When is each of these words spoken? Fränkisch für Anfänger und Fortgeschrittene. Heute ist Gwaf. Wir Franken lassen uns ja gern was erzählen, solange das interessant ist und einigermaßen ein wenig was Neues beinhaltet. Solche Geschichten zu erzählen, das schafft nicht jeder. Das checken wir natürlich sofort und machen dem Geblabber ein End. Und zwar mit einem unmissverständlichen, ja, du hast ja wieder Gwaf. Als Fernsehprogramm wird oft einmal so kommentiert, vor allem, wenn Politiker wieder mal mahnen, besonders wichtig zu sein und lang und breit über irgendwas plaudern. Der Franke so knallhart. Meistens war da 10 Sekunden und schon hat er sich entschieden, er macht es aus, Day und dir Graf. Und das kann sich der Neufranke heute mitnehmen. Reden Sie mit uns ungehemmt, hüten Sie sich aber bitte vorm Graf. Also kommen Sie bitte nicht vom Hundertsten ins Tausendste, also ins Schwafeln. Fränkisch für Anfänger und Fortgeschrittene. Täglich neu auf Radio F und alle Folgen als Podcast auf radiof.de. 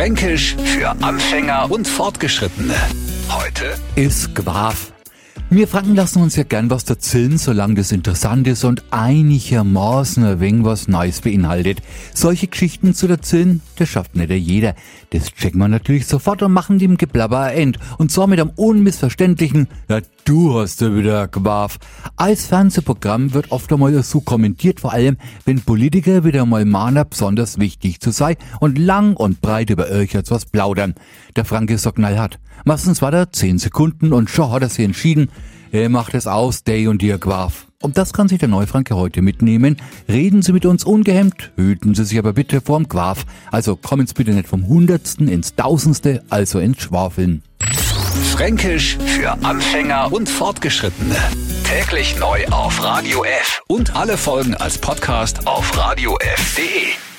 Fränkisch 0.00 0.56
für 0.64 0.88
Anfänger 1.02 1.70
und 1.70 1.86
Fortgeschrittene. 1.86 2.74
Heute 3.28 3.74
ist 3.96 4.34
Gwaf. 4.34 4.92
Wir 5.52 5.66
Franken 5.66 5.96
lassen 5.96 6.22
uns 6.22 6.36
ja 6.36 6.44
gern 6.44 6.70
was 6.70 6.84
erzählen, 6.84 7.36
solange 7.36 7.74
das 7.74 7.90
interessant 7.90 8.46
ist 8.46 8.62
und 8.62 8.84
einigermaßen 8.92 10.22
ein 10.22 10.38
wenig 10.38 10.64
was 10.64 10.86
Neues 10.86 11.22
beinhaltet. 11.22 11.82
Solche 12.14 12.46
Geschichten 12.46 12.94
zu 12.94 13.08
erzählen, 13.08 13.60
das 13.74 13.88
schafft 13.88 14.14
nicht 14.14 14.30
jeder. 14.30 14.76
Das 15.10 15.32
checken 15.32 15.58
wir 15.58 15.66
natürlich 15.66 16.06
sofort 16.06 16.44
und 16.44 16.52
machen 16.52 16.78
dem 16.78 16.96
Geblabber 16.96 17.40
ein 17.40 17.56
End. 17.56 17.78
Und 17.98 18.12
zwar 18.12 18.28
mit 18.28 18.38
einem 18.38 18.52
unmissverständlichen, 18.54 19.66
ja, 19.88 19.98
du 20.24 20.54
hast 20.54 20.82
ja 20.82 20.94
wieder 20.94 21.26
Gwaf. 21.26 21.80
Als 22.14 22.46
Fernsehprogramm 22.46 23.34
wird 23.34 23.50
oft 23.50 23.72
einmal 23.72 24.00
so 24.04 24.20
kommentiert, 24.20 24.78
vor 24.78 24.92
allem, 24.92 25.16
wenn 25.46 25.62
Politiker 25.62 26.22
wieder 26.22 26.46
mal 26.46 26.64
mahnen, 26.64 27.04
besonders 27.10 27.58
wichtig 27.58 27.98
zu 27.98 28.12
sein 28.12 28.36
und 28.60 28.78
lang 28.78 29.16
und 29.16 29.40
breit 29.40 29.70
über 29.70 29.90
irgendwas 29.90 30.44
plaudern. 30.44 30.94
Der 31.34 31.44
Franke 31.44 31.76
so 31.76 31.90
knallhart. 31.90 32.38
Meistens 32.64 33.00
war 33.00 33.10
da 33.10 33.30
10 33.30 33.58
Sekunden 33.58 34.12
und 34.12 34.28
schon 34.28 34.50
hat 34.50 34.62
er 34.62 34.68
sich 34.68 34.84
entschieden, 34.84 35.30
er 35.72 35.88
macht 35.88 36.14
es 36.14 36.26
aus, 36.26 36.64
Day 36.64 36.86
und 36.88 37.02
dir 37.02 37.18
Graf. 37.18 37.66
Und 37.82 37.96
das 37.96 38.12
kann 38.12 38.28
sich 38.28 38.38
der 38.38 38.48
Neufranke 38.48 38.94
heute 38.94 39.22
mitnehmen. 39.22 39.76
Reden 40.08 40.42
Sie 40.42 40.52
mit 40.52 40.66
uns 40.66 40.84
ungehemmt, 40.84 41.50
hüten 41.56 41.94
Sie 41.94 42.04
sich 42.04 42.18
aber 42.18 42.34
bitte 42.34 42.60
vorm 42.60 42.88
Graf. 42.88 43.24
Also 43.50 43.76
kommen 43.76 44.06
Sie 44.06 44.14
bitte 44.14 44.32
nicht 44.32 44.48
vom 44.48 44.66
Hundertsten 44.66 45.28
ins 45.28 45.54
Tausendste, 45.54 46.22
also 46.28 46.58
ins 46.58 46.82
Schwafeln. 46.82 47.42
Fränkisch 48.32 48.98
für 48.98 49.32
Anfänger 49.44 50.12
und 50.12 50.28
Fortgeschrittene. 50.28 51.16
Täglich 51.64 52.18
neu 52.18 52.44
auf 52.50 52.82
Radio 52.82 53.24
F 53.24 53.62
und 53.66 53.96
alle 53.96 54.16
Folgen 54.16 54.54
als 54.54 54.78
Podcast 54.78 55.46
auf 55.46 55.76
radiof.de. 55.76 57.09